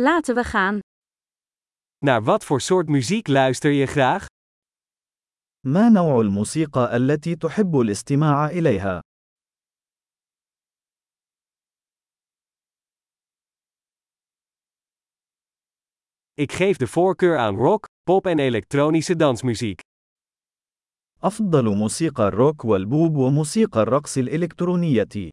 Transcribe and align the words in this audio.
Laten 0.00 0.34
we 0.34 0.44
gaan. 0.44 0.78
Naar 1.98 2.22
wat 2.22 2.44
voor 2.44 2.60
soort 2.60 2.88
muziek 2.88 3.26
luister 3.28 3.70
je 3.70 3.86
graag? 3.86 4.26
ما 5.66 5.88
نوع 5.88 6.20
الموسيقى 6.20 6.96
التي 6.96 7.36
تحب 7.36 7.76
الاستماع 7.80 8.46
إليها؟ 8.46 9.00
Ik 16.34 16.52
geef 16.52 16.76
de 16.76 16.86
voorkeur 16.86 17.38
aan 17.38 17.56
rock, 17.56 17.86
pop 18.02 18.26
en 18.26 18.38
elektronische 18.38 19.16
dansmuziek. 19.16 19.80
أفضل 21.22 21.76
موسيقى 21.76 22.22
الروك 22.28 22.64
والبوب 22.64 23.16
وموسيقى 23.16 23.80
الرقص 23.82 24.18
الإلكترونية. 24.18 25.30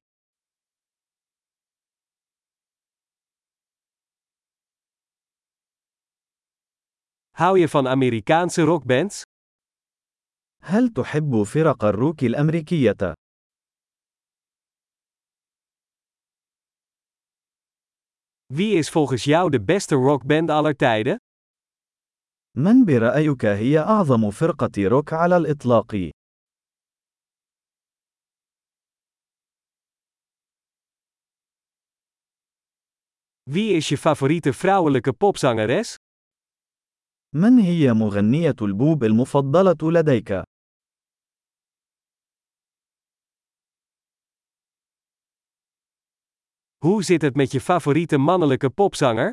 Hou 7.34 7.58
je 7.58 7.68
van 7.68 7.88
Amerikaanse 7.88 8.62
rockbands? 8.62 9.22
هل 10.62 10.88
تحب 10.88 11.42
فرق 11.42 11.84
الروك 11.84 12.24
الأمريكية؟ 12.24 13.14
Wie 18.52 18.74
is 18.78 18.90
volgens 18.90 19.24
jou 19.24 19.50
de 19.50 19.60
beste 19.60 19.94
rockband 19.94 20.50
aller 20.50 20.76
tijden? 20.76 21.16
من 22.56 22.84
برأيك 22.84 23.44
هي 23.44 23.78
أعظم 23.78 24.30
فرقة 24.30 24.88
روك 24.88 25.12
على 25.12 25.36
الإطلاق؟ 25.36 26.10
Wie 33.50 33.72
is 33.76 33.88
je 33.88 33.96
favoriete 33.96 34.52
vrouwelijke 34.52 35.12
popzangeres? 35.12 35.94
من 37.37 37.59
هي 37.59 37.93
مغنية 37.93 38.55
البوب 38.61 39.03
المفضلة 39.03 39.91
لديك؟ 39.91 40.43
Hoe 46.85 47.03
zit 47.03 47.21
het 47.21 47.35
met 47.35 47.51
je 47.51 47.61
favoriete 47.61 48.17
mannelijke 48.17 48.69
popzanger? 48.69 49.31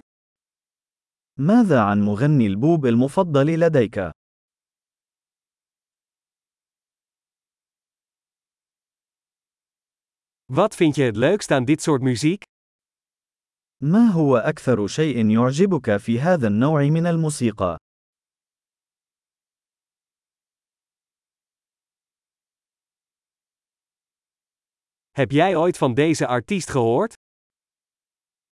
ماذا 1.39 1.81
عن 1.83 2.01
مغني 2.01 2.47
البوب 2.47 2.87
المفضل 2.87 3.61
لديك؟ 3.61 4.11
Wat 10.53 10.75
vind 10.75 10.95
je 10.97 11.03
het 11.03 11.17
leukst 11.17 11.51
aan 11.51 11.65
dit 11.65 11.83
soort 11.83 12.03
muziek? 12.03 12.43
ما 13.83 14.11
هو 14.11 14.37
أكثر 14.37 14.87
شيء 14.87 15.31
يعجبك 15.31 15.97
في 15.97 16.21
هذا 16.21 16.49
النوع 16.49 16.83
من 16.83 17.07
الموسيقى؟ 17.07 17.82
Heb 25.12 25.32
jij 25.32 25.56
ooit 25.56 25.78
van 25.78 25.94
deze 25.94 26.28
artiest 26.28 26.70
gehoord? 26.70 27.14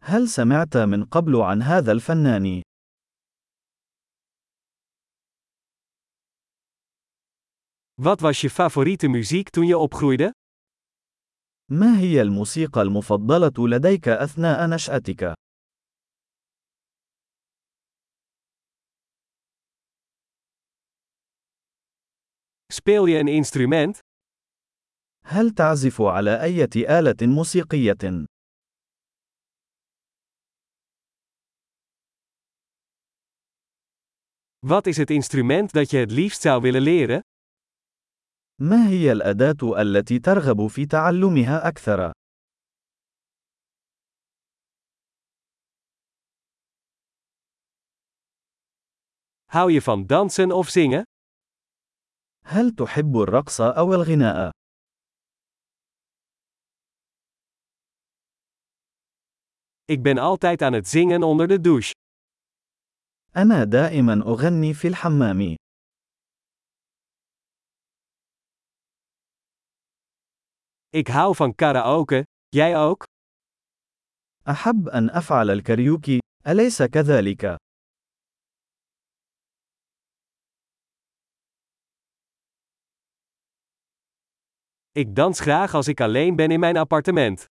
هل 0.02 0.28
سمعت 0.28 0.78
من 0.78 1.06
قبل 1.06 1.42
عن 1.42 1.62
هذا 1.62 1.92
الفنان؟ 1.92 2.62
Wat 8.02 8.20
was 8.20 8.42
je 8.42 8.50
favoriete 8.50 9.08
muziek 9.08 9.50
toen 9.50 9.66
je 9.66 9.78
opgroeide? 9.78 10.32
ما 11.72 12.00
هي 12.00 12.22
الموسيقى 12.22 12.82
المفضلة 12.82 13.68
لديك 13.68 14.08
أثناء 14.08 14.70
نشأتك؟ 14.70 15.34
Speel 22.74 23.06
je 23.06 23.18
een 23.20 23.28
instrument? 23.28 24.00
هل 25.25 25.51
تعزف 25.51 26.03
على 26.03 26.43
أي 26.43 26.65
آلة 26.99 27.17
موسيقية؟ 27.23 28.27
Wat 34.67 34.87
is 34.87 34.97
het 34.97 35.11
instrument 35.11 35.73
dat 35.73 35.91
je 35.91 35.99
het 35.99 36.11
liefst 36.11 36.41
zou 36.41 36.61
willen 36.63 36.83
leren? 36.83 37.21
ما 38.61 38.89
هي 38.89 39.13
الأداة 39.13 39.81
التي 39.81 40.19
ترغب 40.19 40.67
في 40.67 40.87
تعلمها 40.87 41.69
أكثر؟ 41.69 42.13
Hou 49.53 49.71
je 49.71 49.83
van 49.83 50.07
dansen 50.07 50.53
of 50.53 50.69
zingen? 50.69 51.05
هل 52.45 52.71
تحب 52.71 53.17
الرقص 53.17 53.61
أو 53.61 53.95
الغناء؟ 53.95 54.60
Ik 59.90 60.04
ben 60.04 60.18
altijd 60.18 60.62
aan 60.62 60.74
het 60.74 60.88
zingen 60.88 61.24
onder 61.24 61.48
de 61.48 61.62
douche. 61.62 61.94
أنا 63.36 63.64
دائما 63.64 64.24
أغني 64.26 64.74
في 64.74 64.88
الحمام. 64.88 65.56
Ik 70.90 71.08
hou 71.08 71.36
van 71.36 71.56
karaoke, 71.56 72.24
jij 72.50 72.78
ook? 72.78 73.04
أحب 74.48 74.90
أن 74.90 75.10
أفعل 75.10 75.50
الكاريوكي، 75.50 76.20
أليس 76.48 76.84
كذلك؟ 76.84 77.56
Ik 84.92 85.16
dans 85.16 85.40
graag 85.40 85.74
als 85.74 85.88
ik 85.88 86.02
alleen 86.02 86.36
ben 86.36 86.52
in 86.52 86.60
mijn 86.60 86.78
appartement. 86.78 87.46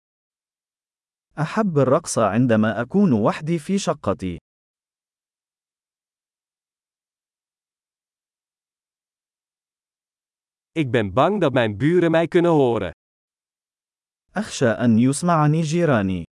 أحب 1.38 1.78
الرقص 1.78 2.18
عندما 2.18 2.80
أكون 2.80 3.12
وحدي 3.12 3.58
في 3.58 3.78
شقتي. 3.78 4.38
Ik 10.78 10.90
ben 10.90 11.12
bang 11.12 11.40
dat 11.40 11.52
mijn 11.52 11.76
buren 11.76 12.10
mij 12.10 12.28
kunnen 12.28 12.50
horen. 12.50 12.92
أخشى 14.36 14.68
أن 14.68 14.98
يسمعني 14.98 15.62
جيراني. 15.62 16.24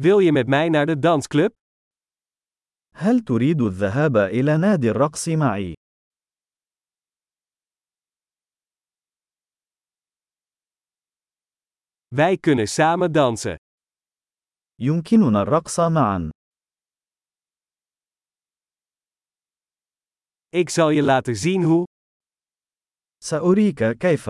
Wil 0.00 0.18
je 0.18 0.32
met 0.32 0.46
mij 0.46 0.68
naar 0.68 0.86
de 0.86 0.98
dansclub? 0.98 1.52
هل 2.94 3.20
تريد 3.20 3.60
الذهاب 3.60 4.16
إلى 4.16 4.56
نادي 4.56 4.90
الرقص 4.90 5.28
معي؟ 5.28 5.79
Wij 12.15 12.37
kunnen 12.37 12.67
samen 12.67 13.11
dansen. 13.11 13.57
يمكننا 14.81 15.41
الرقص 15.41 15.79
معا. 15.79 16.29
Ik 20.49 20.69
zal 20.69 20.89
je 20.89 21.03
laten 21.03 21.35
zien 21.35 21.63
hoe. 21.63 21.85
سأريك 23.23 23.97
كيف. 23.97 24.29